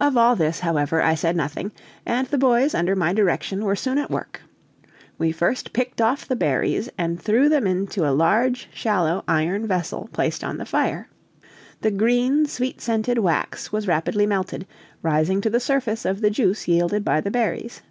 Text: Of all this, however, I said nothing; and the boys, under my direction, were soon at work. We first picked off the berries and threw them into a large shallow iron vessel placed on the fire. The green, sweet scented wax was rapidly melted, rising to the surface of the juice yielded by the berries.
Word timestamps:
Of 0.00 0.16
all 0.16 0.36
this, 0.36 0.60
however, 0.60 1.02
I 1.02 1.16
said 1.16 1.34
nothing; 1.34 1.72
and 2.06 2.28
the 2.28 2.38
boys, 2.38 2.76
under 2.76 2.94
my 2.94 3.12
direction, 3.12 3.64
were 3.64 3.74
soon 3.74 3.98
at 3.98 4.08
work. 4.08 4.42
We 5.18 5.32
first 5.32 5.72
picked 5.72 6.00
off 6.00 6.28
the 6.28 6.36
berries 6.36 6.88
and 6.96 7.20
threw 7.20 7.48
them 7.48 7.66
into 7.66 8.08
a 8.08 8.14
large 8.14 8.68
shallow 8.72 9.24
iron 9.26 9.66
vessel 9.66 10.08
placed 10.12 10.44
on 10.44 10.58
the 10.58 10.64
fire. 10.64 11.08
The 11.80 11.90
green, 11.90 12.46
sweet 12.46 12.80
scented 12.80 13.18
wax 13.18 13.72
was 13.72 13.88
rapidly 13.88 14.26
melted, 14.26 14.64
rising 15.02 15.40
to 15.40 15.50
the 15.50 15.58
surface 15.58 16.04
of 16.04 16.20
the 16.20 16.30
juice 16.30 16.68
yielded 16.68 17.04
by 17.04 17.20
the 17.20 17.32
berries. 17.32 17.82